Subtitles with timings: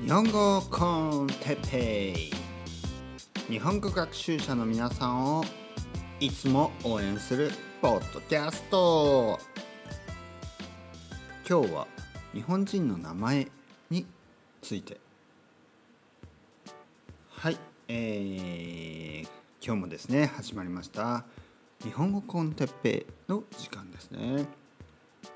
[0.00, 2.32] 日本語コンテッペイ
[3.52, 5.44] 日本語学習者の皆さんを
[6.18, 7.50] いつも応援する
[7.80, 9.38] ポッドキャスト。
[11.48, 11.86] 今日は
[12.32, 13.48] 日本人の名前
[13.88, 14.04] に
[14.62, 14.98] ついて。
[17.30, 17.56] はい。
[17.86, 19.28] えー、
[19.64, 21.24] 今日もですね始まりました。
[21.84, 24.46] 日本語コンテッペイの時間ですね。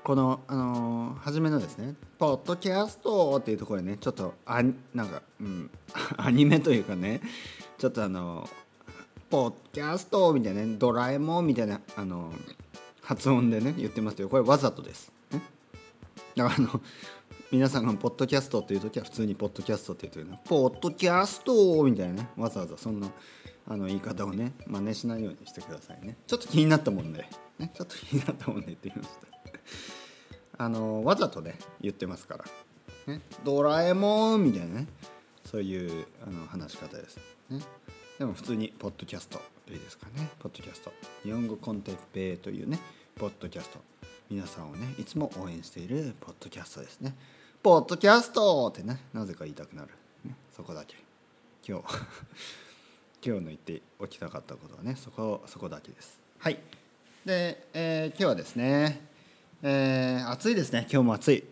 [0.03, 4.61] この、あのー、初めのですね「ポッドキャスト」っていうところでねちょっとあ
[4.93, 5.69] なんか、うん、
[6.17, 7.21] アニメというかね
[7.77, 8.49] ちょっとあの
[9.29, 12.33] 「ポッドキャスト」みたいなね「ドラえもん」みたいな、あの、
[13.01, 15.11] 発音でね言ってますけどこれわざとです。
[15.31, 15.41] ね、
[16.35, 16.81] だからあの
[17.49, 23.09] 皆さんが「ポッドキャスト」っていう時は普通に「ポッドキャスト」って言うとね「ポッドキャスト」みたいなねわざわざそんな
[23.65, 26.17] あの言い方をね真似しないようにしてくださいね。
[26.27, 27.25] ちょっと気になったもんで、
[27.57, 29.33] ね、ちょっと気になったもんで言ってみました。
[30.57, 32.45] あのわざとね言ってますから
[33.13, 34.87] 「ね、ドラえもん」みたいなね。
[35.45, 37.17] そういうあの話し方です、
[37.49, 37.59] ね、
[38.17, 40.29] でも普通にポッドキャストいいですかね。
[40.39, 40.91] ポッドキャスト。
[41.23, 42.79] 日本語コンテッペイというね
[43.15, 43.79] ポッドキャスト。
[44.29, 47.15] 皆さんをねいつも応援しているポッドキャストですね。
[47.61, 49.89] ポッドキャストってねなぜか言いたくなる、
[50.25, 50.95] ね、そこだけ。
[51.67, 51.85] 今日
[53.25, 56.19] 今日の言っておきたかったことはねそこそこだけです。
[56.39, 56.59] はい。
[57.25, 59.12] で、えー、今日はですね
[59.65, 60.85] えー、暑いですね。
[60.91, 61.45] 今日も暑い。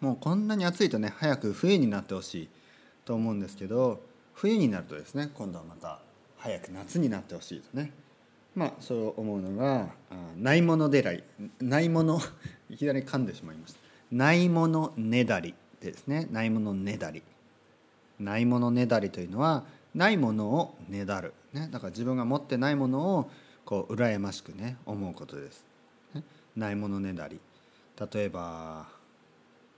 [0.00, 2.48] もうこんなに暑いとね早く冬になってほしい
[3.04, 4.00] と思うんですけど
[4.32, 5.98] 冬になるとですね今度はまた
[6.38, 7.92] 早く夏になってほしいとね。
[8.54, 9.88] まあそう思うのが
[10.38, 11.22] ないものねだり
[11.60, 12.18] ないもの
[12.70, 13.80] いきなり噛んでしまいました。
[14.10, 16.26] ないものねだりですね。
[16.30, 17.22] ないものねだり。
[18.18, 23.30] ないものねだりというのはないものをねだる、ね、だから自分が持ってないものを
[23.66, 25.73] こう羨ましくね思うことです。
[26.56, 27.40] ないものねだり。
[28.12, 28.86] 例えば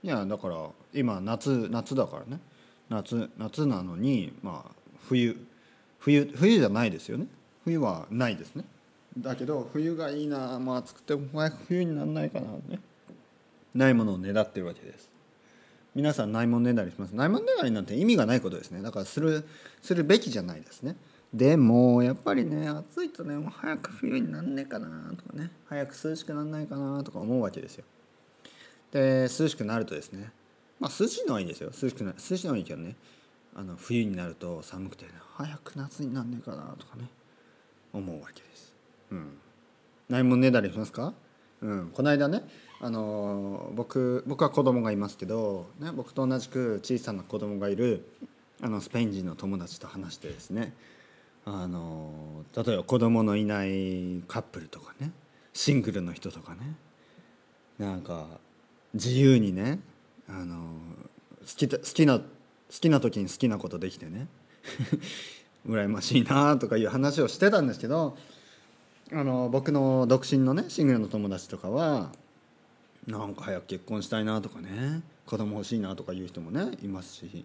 [0.02, 0.56] いやだから
[0.94, 2.40] 今夏夏だからね。
[2.88, 4.70] 夏夏なのにまあ
[5.08, 5.36] 冬
[5.98, 7.26] 冬冬じゃないですよね。
[7.64, 8.64] 冬はないですね。
[9.18, 12.80] だけど冬がいいなまあ暑くても早く冬にならないかなね。
[13.74, 15.08] ないものをねだってるわけです。
[15.94, 17.14] 皆さんないものねだりします。
[17.14, 18.82] ないものねだりなんて意味がないことですね。
[18.82, 19.44] だからする
[19.82, 20.96] するべきじゃないですね。
[21.34, 27.84] でもやっぱりね暑いとねもう早く冬になんねえかなとかね早く涼しくなんないかなとか思うわけですよ。
[28.92, 30.30] で涼しくなるとですね
[30.80, 31.70] まあ涼しいのはいいんですよ。
[31.70, 32.96] 涼しくな涼しいのはいいけどね
[33.54, 37.08] あの冬になると寒くて、ね、早く夏になんねえかなとかね
[37.92, 38.72] 思うわけです。
[39.10, 39.38] うん。
[40.08, 41.12] 何もねだりしますか？
[41.60, 41.90] うん。
[41.90, 42.42] この間ね
[42.80, 48.06] あの僕僕は子供がいますけど、ね、僕と同じく小さな子供がいる
[48.62, 50.74] あのスペイン人の友達と話してですね
[51.46, 55.12] あの例えば子供のいないカップルとかね
[55.52, 56.74] シングルの人とかね
[57.78, 58.26] なんか
[58.94, 59.78] 自由にね
[60.28, 60.56] あの
[61.40, 62.24] 好き好きな好
[62.68, 64.26] きな時に好きなことできてね
[65.66, 68.16] 羨ましいなとかいう話をしてたんですけど
[69.12, 72.10] あの僕の独身のねシングルの友達とかは
[73.06, 77.44] なんか早く結婚したいなとかね子供欲しいなとかいう人もねいますし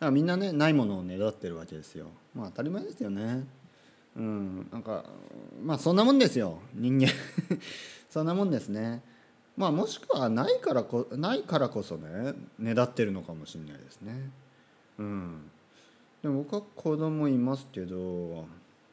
[0.00, 2.06] からみんなねないものをねだってるわけですよ。
[2.34, 3.44] まあ当たり前ですよね。
[4.16, 4.68] うん。
[4.72, 5.04] なんか
[5.62, 6.58] まあそんなもんですよ。
[6.74, 7.08] 人間。
[8.08, 9.02] そんなもんですね。
[9.56, 14.30] まあもしくはないからこないからこそねねだってるのかもしれないですね。
[14.98, 15.50] うん。
[16.22, 18.46] でも僕は子供いますけど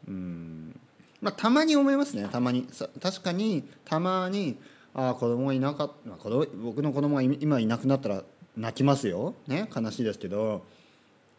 [0.07, 0.77] うん。
[1.21, 2.27] まあたまに思いますね。
[2.29, 2.67] たまに。
[3.01, 4.57] 確かにたまに
[4.93, 8.23] ああ子供がいなかった、子供僕の子供が今いなくなったら
[8.57, 10.63] 泣きますよ、ね、悲しいですけど。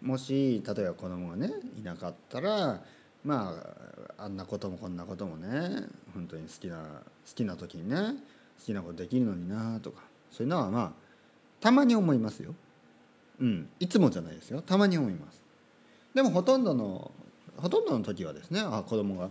[0.03, 2.81] もし例えば子供がねいなかったら
[3.25, 3.55] ま
[4.17, 5.83] ああんなこともこんなこともね
[6.15, 7.97] 本当に好きな好きな時にね
[8.59, 10.93] 好きなことできるのになとかそういうのはまあ
[11.61, 12.55] たまに思いますよ。
[13.41, 15.43] うん、いつもじゃないですよたまに思います。
[16.15, 17.11] でもほとんどの
[17.57, 19.31] ほとんどの時はですねああ子供が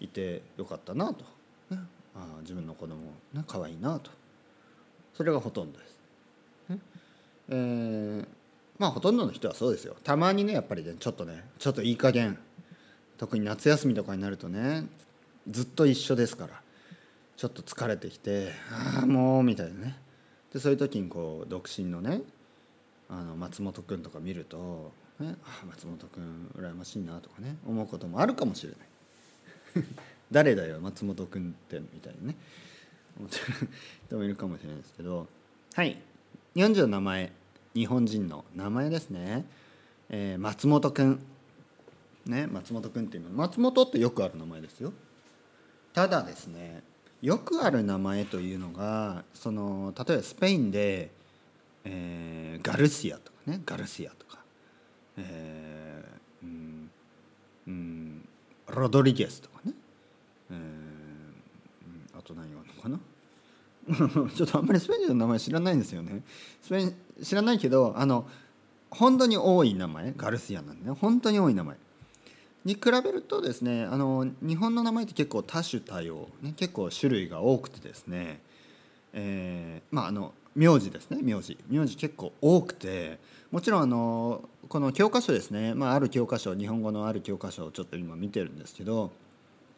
[0.00, 1.24] いてよかったなと、
[1.70, 1.80] ね、
[2.14, 2.96] あ自分の子供
[3.32, 4.10] ね可愛いなと
[5.12, 5.98] それがほとんどです。
[6.68, 6.78] ね
[7.48, 8.43] えー
[8.78, 9.96] まあほとんどの人はそうですよ。
[10.02, 12.38] たまにねやっぱりねちょっとねちょっといい加減
[13.18, 14.86] 特に夏休みとかになるとね
[15.48, 16.60] ずっと一緒ですから
[17.36, 18.52] ちょっと疲れてきて
[18.96, 19.96] ああもうみたいなね。
[20.52, 22.22] でそういう時にこう独身のね
[23.08, 29.84] あの松本君とか見ると、ね、あ松本君羨ましいなとかね思うこともあるかもしれない。
[30.30, 32.36] 誰だよ松本君ってみたいにね。
[33.18, 33.68] 思ってる
[34.06, 35.26] 人もいるかもしれないですけど。
[35.74, 36.00] はい。
[36.56, 37.32] 40の名前。
[37.74, 39.44] 日本人の名前ですね、
[40.08, 41.20] えー、松本くん。
[42.24, 43.30] ね松本くんっていうの。
[43.30, 44.92] 松本ってよくある名前ですよ。
[45.92, 46.82] ただですね
[47.20, 51.10] よくある名前というのがその例えばスペインで、
[51.84, 53.60] えー、ガルシアとかね。
[53.66, 54.38] ガルシアとか、
[55.16, 56.90] えーうん
[57.66, 58.28] うん、
[58.68, 59.72] ロドリゲスとかね、
[60.50, 63.00] えー、あと何があるのかな
[64.34, 66.22] ちょっとあんまりスペイン人の名前知らないんですよね。
[66.62, 68.26] スペイン知らないけどあの
[68.90, 70.96] 本当に多い名前ガルシアなんでね。
[71.00, 71.76] 本当に多い名前。
[72.64, 78.40] に比べるとですねあの日本の名前って結構多種多様、ね、結構種類が多くてですね、
[79.12, 81.18] えー、まああの名字ですね。
[81.20, 81.58] 名字。
[81.68, 83.18] 名字結構多くて
[83.50, 89.12] もちろんあのこの教科書ですね、まあ、ある教科書日本語のある教科書をちょっと今見てるんですけど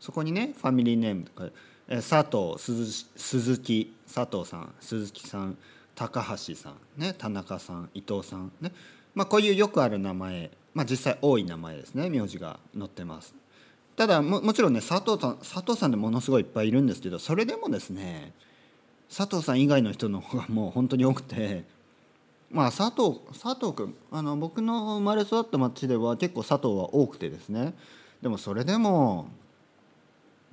[0.00, 1.48] そこにねファミリーネームとか
[1.88, 5.56] 佐藤鈴木佐藤さん鈴木さん
[5.94, 8.70] 高橋さん、ね、田中さん伊藤さん、ね。
[9.14, 13.34] まあ、こういうよくある名前、まあ、実際多い名前ですね名字が載ってます。
[13.96, 18.34] ただももちろんね佐藤さん佐藤さんでものすごいいっぱいいるんですけどそれでもですね
[19.08, 21.64] 佐藤さん以外の人の方が もう本当に多くて
[22.50, 27.74] まあ佐藤佐藤君あの僕の生まれ育った町では結構佐藤は多くてですね。
[28.20, 29.28] でもそれでも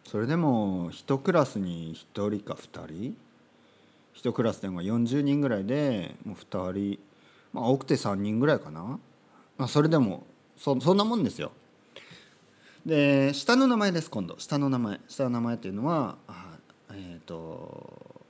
[0.06, 3.18] それでも1クラスに1人か2人
[4.16, 7.00] ？1クラスでも40人ぐらいでもう2人。
[7.52, 9.00] まあ多くて3人ぐらいかな、
[9.58, 10.26] まあ、それでも
[10.58, 11.52] そそんなもんですよ。
[12.86, 14.38] で下の名前です今度。
[14.40, 15.00] 下の名前。
[15.08, 16.18] 下の名前っていうのは
[16.90, 18.22] えっ、ー、と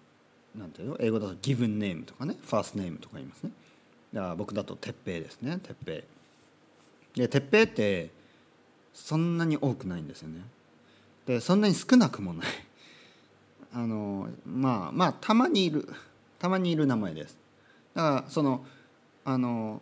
[0.56, 0.98] なんていうの？
[1.00, 2.38] 英語だとギブンネームとかね。
[2.44, 3.52] ファーストネームとか言いますね。
[4.14, 5.60] だから僕だと鉄平ですね。
[5.64, 6.02] 鉄平。
[7.16, 8.12] で鉄平って
[8.94, 10.42] そんなに多くないんですよね。
[11.25, 12.48] でそんなに少なくもない。
[13.74, 15.88] あのまあまあたまにいる。
[16.40, 17.38] たまにいる名前です。
[17.94, 18.66] だからその
[19.24, 19.81] あの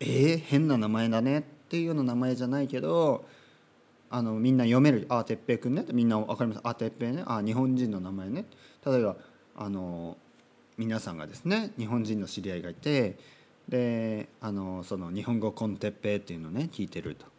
[0.00, 3.24] えー、変な名前だねっていうような名前じゃないけど
[4.10, 8.44] あのみんな読める「ああ哲平君ね」みんな分かります「ああ哲平ね」ああ日本人の名前ね。
[8.84, 9.16] 例えば
[9.56, 10.18] あの
[10.76, 13.16] 皆さんがですね日本人の知り合いがいて
[13.68, 17.31] であのその日本語コンテッペイっていうのをね聞いてると。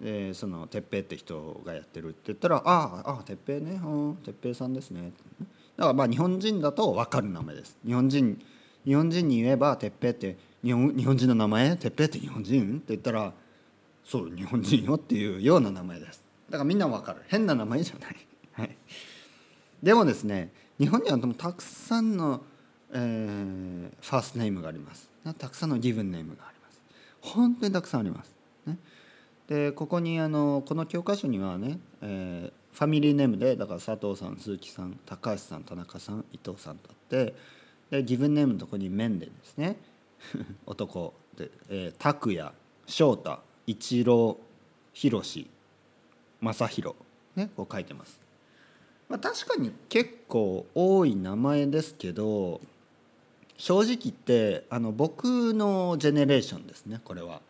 [0.00, 3.80] でその哲平って人がやってるって言ったら「ああ哲平ね。
[4.24, 5.12] 哲平さんですね」
[5.76, 7.76] だからまあ日本人だと分かる名前です。
[7.86, 8.40] 日本人
[8.84, 11.76] 日本人に言えば哲平って日本日本人の名前？
[11.76, 12.76] 哲平って日本人？
[12.76, 13.32] って言ったら
[14.04, 16.22] そう日本人よっていうような名前です。
[16.48, 17.22] だからみんな分かる。
[17.28, 18.16] 変な名前じゃない、
[18.52, 18.76] はい、
[19.82, 22.42] でもですね日本にはたくさんの、
[22.90, 25.10] えー、ファーストネームがあります。
[25.38, 26.80] たくさんのギブンネームがあります。
[27.20, 28.34] 本当にたくさんあります、
[28.66, 28.78] ね、
[29.50, 37.34] でここにあのこの教科書にはね、えー、ファミリーネームでだから佐藤さん鈴木さん高橋さん田中さん伊藤さんとあって
[37.90, 39.76] でギブネームのとこに「面でですね。
[40.66, 42.52] 男で、えー、拓也
[42.86, 44.38] 翔太一郎
[44.92, 45.20] 博
[46.40, 46.96] 正弘
[47.34, 48.20] ねこう書いてます。
[49.08, 52.60] まあ、確かに結構多い名前ですけど
[53.56, 57.42] 正直言ってあの僕のジェネレーションですねこれは。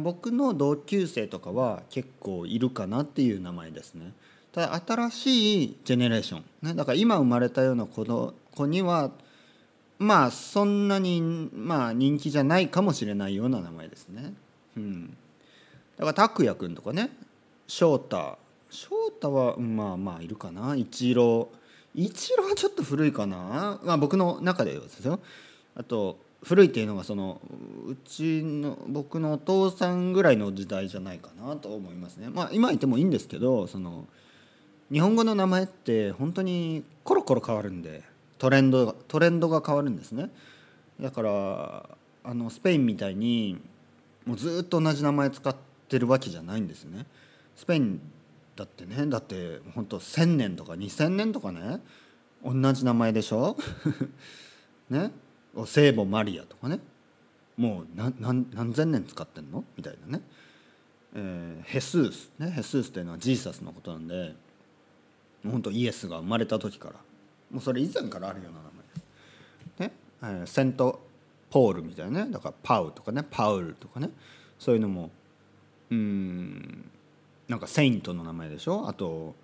[0.00, 4.12] 僕の同級生とかは結構いるかなっていう名前ですね。
[4.52, 9.10] ただ新しいジェネレーション、ね、だから今生まれたような子の子には
[9.98, 14.32] まあそんなに、まあ、人気じゃないかもしれないような名前ですね、
[14.76, 15.16] うん、
[15.96, 17.10] だから拓哉君とかね。
[17.66, 18.38] 翔太。
[18.70, 20.74] 翔太はまあまあいるかな。
[20.74, 21.48] 一郎
[21.94, 25.20] 一郎はちょっと古いかな、まあ、僕の中でですよ。
[25.74, 27.40] あと古いっていうのがその
[27.86, 32.28] うちの僕のお父さんぐらいの時代じゃないかなと思いますね。
[32.30, 34.06] まあ今言ってもいいんですけどその
[34.92, 38.02] 日本語の名前って本当にコロコロ変わるんで
[38.38, 40.30] トレンドトレンドが変わるんですね。
[41.00, 41.88] だから
[42.24, 43.58] あのスペインみたいに
[44.24, 45.54] もうずっと同じ名前使っ
[45.88, 47.06] てるわけじゃないんですね。
[47.56, 48.00] スペイン
[48.54, 51.80] だってねだって本当1,000年とか2,000年とかね
[52.44, 53.56] 同じ名前でしょ？
[54.90, 55.10] ね？
[55.64, 56.80] 聖母マリアとかね。
[57.56, 59.64] もう何何千年使ってんの？
[59.76, 60.24] みたいなね、
[61.14, 62.30] えー、ヘスース。
[62.38, 64.34] ねヘスースっていうのはジーサスのことなんで
[65.42, 66.94] 本当イエスが生まれた時から。
[67.50, 68.64] もうそれ以前からあるような名
[69.78, 69.88] 前。
[69.88, 71.00] ね、えー、セント
[71.48, 72.30] ポールみたいなね。
[72.30, 73.24] だからパウとかね。
[73.30, 74.10] パウルとかね。
[74.58, 75.10] そういうのも
[75.90, 76.90] うん
[77.48, 78.88] なんかセイントの名前でしょ？
[78.88, 79.34] あと、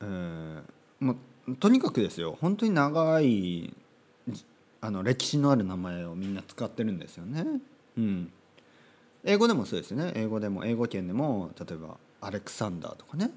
[0.00, 0.62] えー、
[0.98, 1.16] も
[1.46, 2.36] うとにかくですよ。
[2.40, 3.74] 本当に長い
[4.84, 7.42] あの歴史のある名前をみんな使ってるんですよね。
[7.96, 8.30] うん、
[9.24, 10.12] 英語でもそうですよね。
[10.14, 13.30] 英語でも英語圏でも例えばアレクサンダーとかね、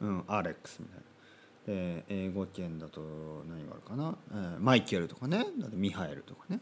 [0.00, 1.94] うん、アレックスみたいな。
[1.94, 3.00] で英語圏だと
[3.48, 5.46] 何があるかな、えー、マイケルとかね。
[5.60, 6.58] だってミハエルとかね。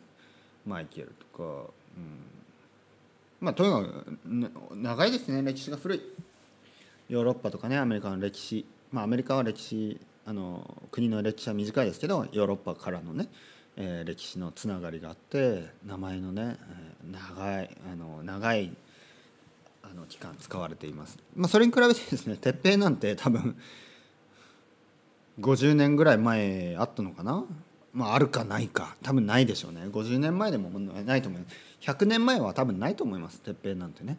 [0.67, 1.71] マイケルとか、うん、
[3.41, 5.43] まあとにかく長いですね。
[5.43, 6.03] 歴史が古い。
[7.09, 8.67] ヨーロッパとかねアメリカの歴史。
[8.93, 13.29] まあアメリカは歴史あの国の歴史は短いですけどヨーロッパからのね
[13.77, 18.73] えー、歴史のつながりがあって名前のね、え、長いあの長い
[19.83, 21.19] あの期間使われています。
[21.35, 23.57] まあ、それに比べてですね鉄平なんて多分
[25.41, 27.45] 50年ぐらい前あったのかな？
[27.93, 28.97] まああるかないか。
[29.03, 29.83] 多分ないでしょうね。
[29.87, 31.57] 50年前でもないと思います。
[31.81, 33.41] 100年前は多分ないと思います。
[33.41, 34.19] 鉄平なんてね。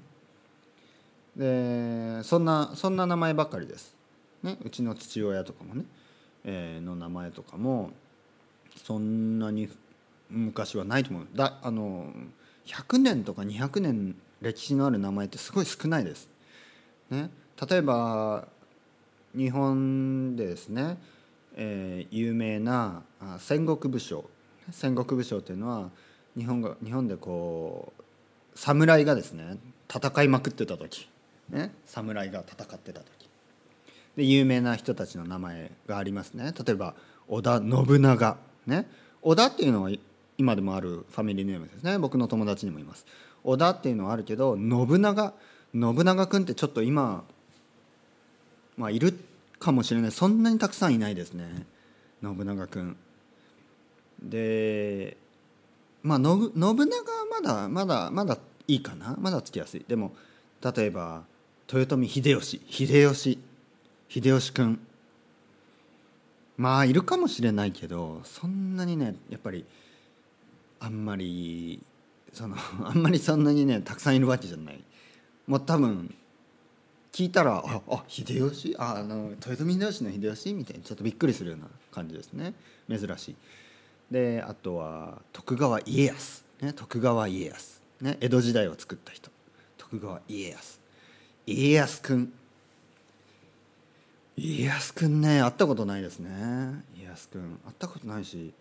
[1.35, 3.95] でそんなそんな名前ばっかりです、
[4.43, 5.85] ね、うちの父親とかもね、
[6.43, 7.91] えー、の名前とかも
[8.75, 9.69] そんなに
[10.29, 11.27] 昔はないと思う。
[11.33, 12.11] だあの
[12.65, 16.29] 100年とか200年歴史のある名前ってすごい少ないです。
[17.09, 17.29] ね、
[17.69, 18.47] 例えば
[19.35, 20.97] 日本でですね、
[21.55, 23.03] えー、有名な
[23.39, 24.25] 戦国武将。
[24.71, 25.89] 戦国武将っていうのは
[26.37, 28.03] 日本が日本でこう
[28.55, 29.57] 侍がですね
[29.93, 31.09] 戦いまくってた時、
[31.49, 33.29] ね、侍が戦ってた時。
[34.15, 36.53] で有名な人たちの名前がありますね。
[36.65, 36.95] 例えば
[37.27, 38.50] 織田信長。
[38.65, 38.87] ね。
[39.21, 39.91] 織田っていうのは
[40.37, 41.97] 今でもあるファミリーネームですね。
[41.97, 43.05] 僕の友達にもいます。
[43.43, 45.33] 織田っていうのはあるけど信長。
[45.73, 47.23] 信長君ってちょっと今
[48.77, 49.17] まあいる
[49.59, 50.11] かもしれない。
[50.11, 51.65] そんなにたくさんいないですね。
[52.21, 52.97] 信長君
[54.21, 55.17] で
[56.03, 56.75] まあ信長は
[57.29, 58.37] まだまだまだ
[58.67, 59.15] いいかな。
[59.19, 59.85] まだつきやすい。
[59.87, 60.13] でも
[60.61, 61.23] 例えば
[61.71, 62.61] 豊臣秀吉。
[62.69, 63.39] 秀吉。
[64.09, 64.79] 秀吉君
[66.57, 69.65] まあいるかもしれないけどそんなにねやっぱり
[70.79, 71.81] あんまり
[72.33, 74.83] その あんまりそんなにねたくさんいるわけじゃない。
[75.47, 76.13] もう多分
[77.11, 78.75] 聞いたら「ああ秀吉？
[78.77, 82.53] ああの豊臣秀吉の秀吉?」みたいにちょっとびっくりするような感じですね。
[82.89, 83.35] 珍しい。
[84.09, 89.31] であとは徳川家康、ね、徳川家康、ね、江戸時代を作った人。
[89.77, 90.79] 徳川家康。
[91.45, 92.33] 家康くん。
[94.43, 96.31] 家康くんね会ったことないですね。
[96.97, 97.41] 家康くん。
[97.63, 98.51] 会ったことないし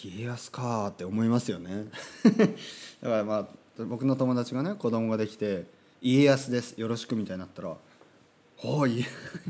[0.00, 1.86] 家康かって思いますよね。
[3.02, 5.66] だからまあ僕の友達がね子供ができて
[6.00, 7.76] 「家康ですよろしく」みたいになったら
[8.62, 9.04] 「おい。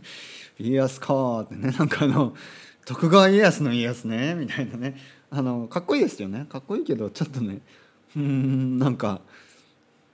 [0.59, 2.35] 家康か」ってねなんかあの
[2.87, 4.99] 徳川家康の家康ねみたいなね。
[5.29, 6.47] あのかっこいいですよね。
[6.49, 7.61] かっこいいけどちょっとね
[8.17, 9.21] うんなんか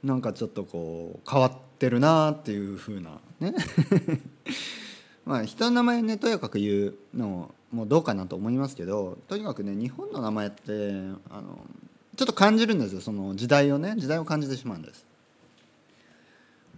[0.02, 3.54] なんかちょっとこう変わっててるなっていうふうなね。
[5.24, 11.58] まあ人の名前ねとやかく言うのもどうかなと思いますけどとにかくね日本の名前ってあの
[12.16, 15.06] ちょっと感じるんですよその時代をね時代を感じてしまうんです。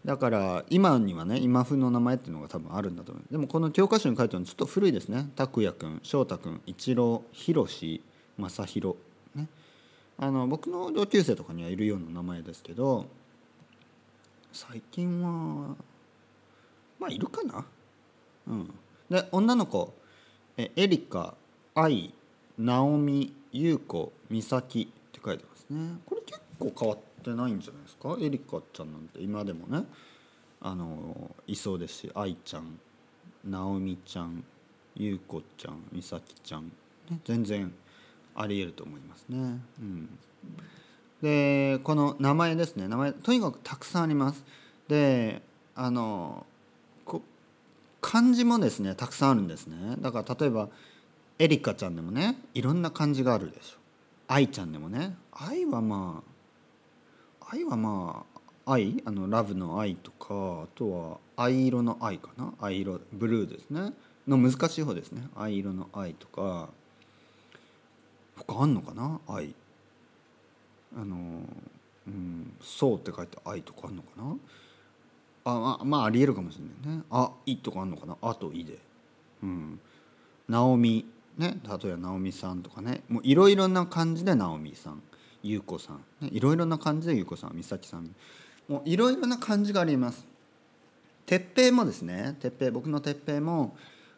[0.05, 3.33] だから今にはね今風の名前っていうのが多分あるんだと思う。
[3.33, 5.29] でもこの教科書に書いてあるのちょっと古いですね。
[5.35, 8.01] 拓也君翔太君一郎宏
[8.39, 8.97] 正弘
[9.35, 9.49] ね。
[10.19, 13.07] あの僕の同級生とかにはいるような名前ですけど
[14.53, 15.75] 最近は
[16.99, 17.65] まあいるかな。
[18.47, 18.75] うん。
[19.11, 19.95] で女の子。
[20.57, 21.35] えエリカ
[21.75, 22.13] 愛
[22.59, 25.99] 直美優子美咲って書いてますね。
[26.05, 28.17] これ結構変わってないんじゃないですか？
[28.21, 29.21] エリカちゃんなんて。
[29.21, 29.87] 今でもね。
[30.61, 32.79] あのいそうですし愛ちゃん
[33.45, 34.45] 直美ちゃん
[34.95, 36.71] 優子ちゃん美咲ちゃん、
[37.11, 37.73] ね、全然
[38.35, 39.39] ありえると思いますね。
[39.81, 40.19] うん、
[41.23, 42.89] でこの名前ですね。
[42.89, 44.45] 名前とにかくたくさんあります。
[44.89, 45.41] で
[45.75, 46.45] あの
[48.01, 49.95] 漢字もですねたくさんあるんですね。
[50.01, 50.69] だから例えば
[51.39, 53.77] エリカちゃんでもねいろんな漢字があるでしょ。
[54.27, 55.15] 愛ちゃんでもね。
[55.31, 56.23] 愛はま
[57.41, 58.25] あ愛はま
[58.67, 59.01] あ愛？
[59.05, 62.53] あのラブの愛とかあとは藍色の愛かな？
[62.61, 63.93] 藍色ブルーですね。
[64.27, 65.23] の難しい方ですね。
[65.37, 66.69] 藍色の愛とか
[68.37, 69.21] 他あんのかな？
[69.29, 69.55] 愛。
[70.97, 71.17] あの
[72.07, 74.37] うんそうって書いて愛とかあんのかな？
[75.45, 77.03] あまあありえるかもしれないね。
[77.11, 78.17] あいとかあんのかな？
[78.23, 78.79] あといで。
[79.43, 79.81] うん。
[80.49, 81.07] 直美
[81.39, 83.03] ね例えば直美さんとかね。
[83.09, 85.03] もういろいろな感じで直美さん
[85.43, 88.15] 優子さん、ね、いろいろな感じで優子さん美咲さん。
[88.69, 90.25] もういろいろな感じがあります。
[91.27, 92.37] 鉄平もですね。
[92.41, 93.77] 鉄平僕の鉄平も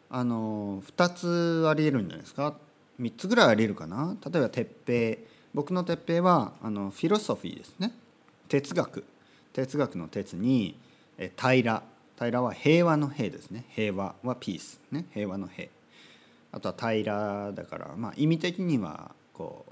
[0.09, 2.55] あの2つありえるんじゃないですか
[2.99, 4.15] ？3つぐらいありえるかな？
[4.23, 5.17] 例えば鉄平
[5.55, 7.93] 僕の鉄平はあのフィロソフィーですね。
[8.49, 9.05] 哲学。
[9.53, 10.77] 哲学の哲に
[11.17, 11.81] え平。
[12.19, 13.63] 平は平和の平ですね。
[13.69, 15.05] 平和はピースね。
[15.13, 15.69] 平和の平。
[16.51, 19.65] あとは平だからまあ意味的にはこ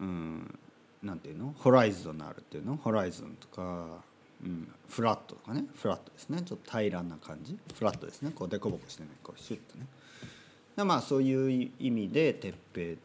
[0.00, 0.58] ううん
[1.02, 1.54] なんていうの？
[1.58, 2.76] ホライゾナルっていうの？
[2.76, 3.98] ホライゾンとか、
[4.42, 5.64] うん、フラットとかね。
[5.76, 6.40] フラットですね。
[6.40, 7.58] ちょっと平らな感じ。
[7.74, 8.32] フラットですね。
[8.34, 9.10] こう凸凹してね。
[9.22, 9.86] こうシュッとね。
[10.84, 12.96] まあそういう意味で鉄平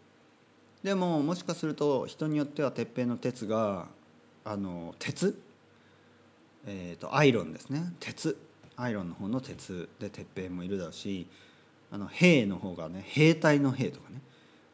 [0.86, 3.88] でももしかすると人によっては鉄平の鉄が
[4.44, 5.42] あの鉄？
[6.68, 7.92] えーと、アイロンですね。
[8.00, 8.38] 鉄。
[8.78, 11.26] アイロンの方の鉄で鉄平もいるだろうし
[11.90, 14.22] あの兵の方がね兵隊の兵とかね。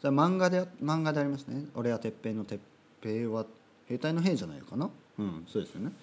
[0.01, 2.59] それ漫画で漫画でありましたね「俺は鉄平の鉄
[3.01, 3.45] 平は
[3.87, 4.89] 兵隊の兵じゃないかな？
[5.17, 5.93] うんそうですよね。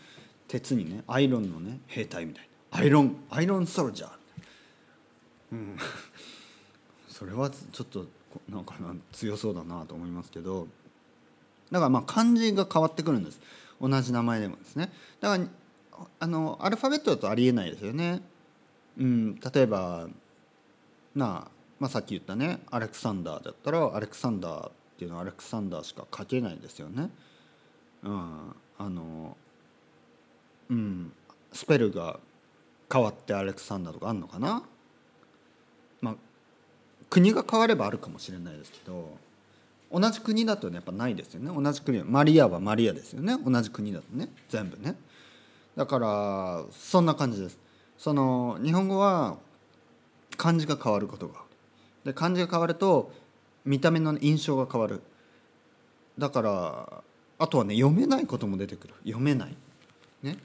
[0.47, 2.79] 鉄にねアイロンのね兵隊みたいな。
[2.79, 4.11] アイロンアイロンソルジャー。
[5.53, 5.77] うん。
[7.09, 8.07] それはちょっと
[8.49, 10.69] なんかな強そうだなと思いますけど
[11.71, 13.41] だからまあ漢字が変わってくるんです。
[13.81, 14.91] 同じ名前でもですね。
[15.21, 15.45] だから
[16.21, 18.23] あのアルファベットだとありえないですよね。
[18.99, 20.09] うん例えば
[21.15, 27.11] なあ、まあ、さっき言ったねアレクサンダーだったらアレクサンダーっていうのはアレクサンダーしか書けないですよね。
[28.03, 29.37] うんあの
[30.71, 31.13] うん
[31.53, 32.19] スペルが
[32.93, 34.63] 変わってアレクサンダーとかあるのかな？
[37.11, 39.17] 国が変わればあるかもしれないですけど
[39.91, 41.51] 同じ国だとねやっぱないですよね。
[41.55, 43.39] 同じ国マリアはマリアですよね。
[43.43, 44.29] 同じ国だとね。
[44.51, 44.97] 全部ね。
[45.77, 47.59] だからそんな感じです。
[47.97, 49.39] その日本語は
[50.37, 51.41] 漢字が変わることが
[52.05, 53.11] で漢字が変わると
[53.65, 55.01] 見た目の印象が変わる。
[56.19, 57.03] だから
[57.39, 58.95] あとはね読めないことも出てくる。
[59.05, 59.57] 読めない。
[60.23, 60.37] ね。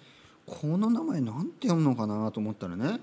[0.45, 2.99] この名前なんて読むのかなと思ったらね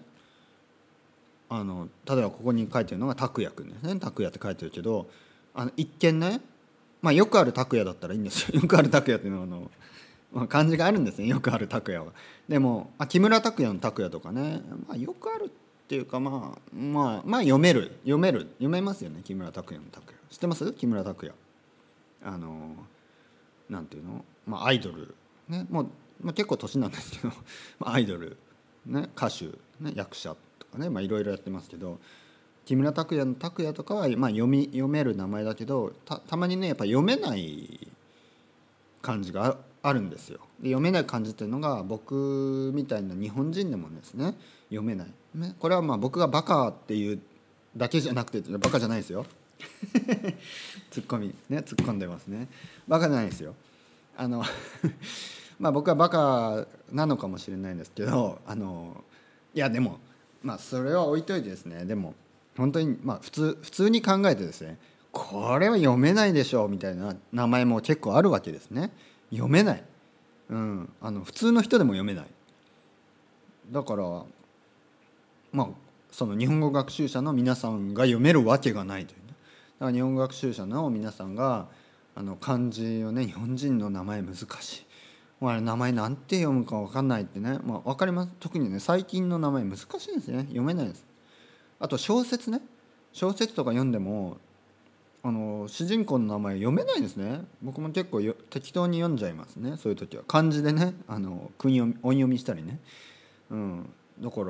[1.51, 3.99] あの例えばここに書いてるのが拓也くんですね。
[3.99, 5.09] 拓也って書いてるけど
[5.53, 6.41] あの一見ね
[7.03, 8.61] まあよくある拓也だったらいいんですよ。
[8.63, 9.71] よくある拓也っていうのはあの、
[10.33, 11.27] まあ、漢字があるんですね。
[11.27, 12.13] よくある拓也は。
[12.49, 15.49] でもあ木村拓哉の拓也とかね、まあ、よくあるっ
[15.89, 17.97] ていうかまあまあまあ読める。
[18.03, 18.43] 読める。
[18.53, 19.23] 読めますよね。
[19.25, 20.73] 木村拓哉の拓也知ってます？
[20.73, 21.35] 木村拓哉。
[22.23, 22.77] あの
[23.69, 25.15] なんていうの、まあ、アイドル。
[25.49, 25.67] ね。
[25.69, 25.87] もう、
[26.23, 27.33] まあ、結構年なんですけど
[27.85, 28.37] アイドル、
[28.87, 29.47] ね、歌手、
[29.81, 30.37] ね、役者。
[30.71, 31.99] かねいろいろやってますけど
[32.65, 37.89] 木村拓哉の拓哉とかは、まあ、読み読める名前だけどたたまにねやっぱ読めない
[39.03, 40.41] 漢字があるんですよ。
[40.61, 44.35] で読めない漢字っていうのが僕みたいな日本人でもですね
[44.69, 47.21] 読めない、ね、これはまあ僕がバカっていう
[47.77, 49.27] だけじゃなくてバカじゃないですよ。
[50.91, 51.35] ツッコミ。
[51.49, 52.49] ね突っ込んでますね。
[52.87, 53.55] バカじゃないですよ。
[54.17, 54.45] あの
[55.59, 59.03] まあ僕はバカなのかもしれないんですけどあの
[59.55, 59.99] いやでも
[60.43, 62.15] まあそれは置いといてですねでも
[62.57, 64.79] 本当にまあ普通普通に考えてですね
[65.13, 68.91] これは読めないでしょうみたいな名前も結構あるわけですね。
[69.31, 69.85] 読めない、
[70.51, 72.27] うん、あの普通の人でも読めない。
[73.71, 74.05] だから
[75.53, 75.69] まあ
[76.13, 79.35] その日本語学習者の皆さんが読めるわけがないという、ね、
[79.79, 81.67] だから日本語学習者の皆さんが
[82.15, 84.87] あの漢字をね日本人の名前難しい。
[85.41, 88.33] まあ、名前なんて読むか分かんないってね、まあ、分かります。
[88.39, 90.43] 特にね最近の名前難しいですね。
[90.43, 91.07] 読めないです。
[91.79, 92.61] あと小説ね。
[93.13, 94.37] 小説とか読んでも
[95.23, 97.41] あの主人公の名前読めないんですね。
[97.63, 99.79] 僕も結構よ適当に読んじゃいますね。
[99.79, 100.25] そういう時は。
[100.29, 102.79] 漢字でねあの訓読み音読みしたりね、
[103.51, 104.47] うん、だから、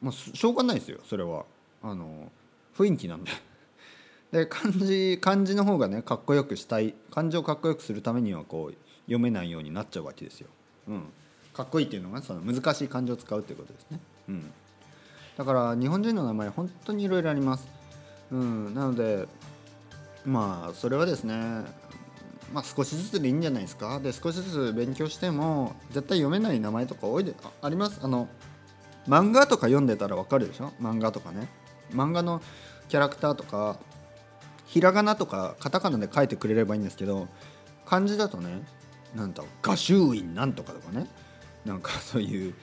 [0.00, 0.98] まあ、しょうがないですよ。
[1.08, 1.44] それは。
[1.84, 2.30] あの
[2.76, 3.30] 雰囲気なんで。
[4.32, 6.94] で漢字漢字の方がねかっこよくしたい。
[7.12, 8.74] 漢字をかっこよくするためにはこう
[9.06, 10.48] 読めないようになっちゃうわけですよ、
[10.88, 11.02] うん、
[11.52, 14.52] かっこいいっていうのがその難しい漢字を使うっていうことですね、うん、
[15.36, 17.68] だから日本人の名前本当にいろいろあります、
[18.30, 19.26] うん、なので
[20.24, 21.34] まあそれはですね
[22.52, 23.98] まあ少しずつでいいんじゃないですか。
[23.98, 27.98] で少しずつ勉強しても絶対読めない名前とか多いであります。
[28.02, 28.28] あの
[29.08, 30.70] 漫画とか読んでたらわかるでしょ？
[30.80, 31.48] 漫画とかね。
[31.92, 32.42] 漫画の
[32.90, 33.78] キャラクターとか
[34.66, 37.26] ひらがなとかカタカナで書いてくれればいいんですけど
[37.86, 38.62] 漢字だとね
[39.14, 41.06] なんだ画集院なんとかとかね。
[41.64, 42.54] なんかそういう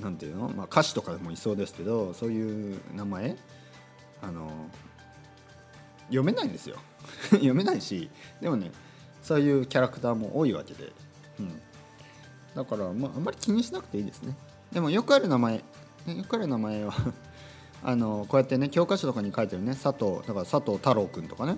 [0.00, 3.36] なんていうの、まあ、歌手とかでもいそうですけどそういう名前
[4.22, 4.50] あの
[6.06, 6.76] 読めないんですよ。
[7.30, 8.70] 読めないしでもね
[9.22, 10.92] そういうキャラクターも多いわけで、
[11.38, 11.60] うん、
[12.54, 14.36] だから、まあ、あんまり気にしなくていいですね。
[14.72, 15.62] でもよくある名前、
[16.06, 16.94] ね、よくある名前は
[17.82, 21.56] あのこうやってね教科書とかに書いてるね佐藤だから佐藤太郎君とかね。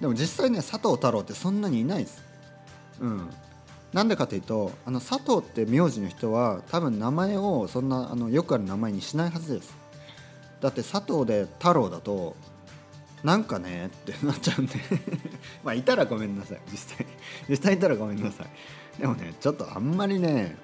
[0.00, 2.27] でも実際ね佐藤太郎ってそんなにいないです。
[3.00, 3.30] うん。
[3.92, 9.76] なんでかというとあの佐藤って名字の人は多分名前をそんなあのよくある名前にしないはずです。
[10.60, 12.36] だって佐藤で太郎だと
[13.22, 14.74] なんかねってなっちゃうんで。
[15.64, 16.60] まあいたらごめんなさい。
[16.70, 17.06] 実際
[17.48, 19.00] 実際いたらごめんなさい。
[19.00, 20.56] でもねちょっとあんまりね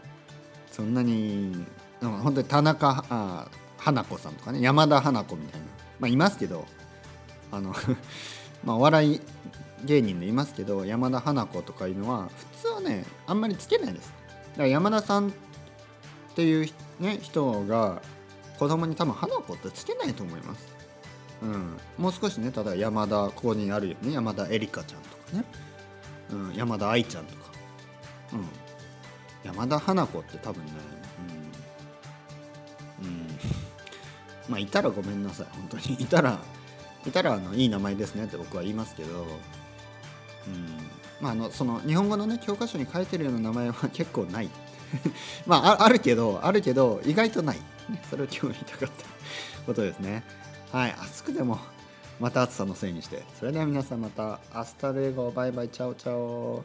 [0.71, 1.65] そんなに
[2.01, 5.67] 本当に田中あ花子さんとかね山田花子みたいな。
[6.01, 6.67] まあいますけど
[7.51, 7.75] あの
[8.65, 9.21] まあお笑い
[9.85, 14.13] 芸人でいますけど山田花子とかいうのは普通はねあんまりつけないです。
[14.53, 15.33] だから山田さんっ
[16.35, 16.71] ていう、
[17.01, 18.03] ね、人が
[18.59, 20.75] 子供に多分花子ってつけないと思います。
[21.43, 24.13] うん、もう少しねただ山田ここにあるよね。
[24.13, 25.45] 山田絵里香ちゃんとかね、
[26.31, 27.41] うん、山田愛ちゃんとか、
[28.33, 28.49] うん、
[29.45, 30.73] 山田花子って多分ね、
[33.01, 33.27] うん、うん、
[34.49, 35.47] まあいたらごめんなさい。
[35.53, 35.95] 本当に。
[35.95, 36.39] いたら
[37.07, 39.27] いたらあのいい名前ですねって僕は言いますけど、
[41.21, 44.51] まあ、あのその日本語のね教科書に書いてるような名前は結構ない。
[45.47, 47.57] まああるけどあるけど意外とない、
[47.89, 49.07] ね、それを今日言いたかった
[49.67, 50.25] ことですね。
[50.71, 51.59] はい暑くても
[52.21, 53.23] また暑さのせいにして。
[53.39, 54.39] それでは皆さんまた。
[54.53, 56.65] Hasta luego バイバイ chao chao。